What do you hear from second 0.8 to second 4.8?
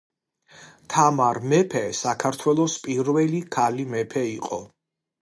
თამარ მეფე საქართველოს პირველი ქალი მეფე იყო.